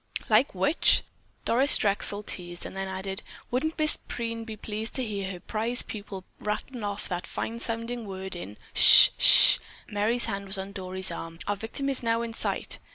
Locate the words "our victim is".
11.45-12.01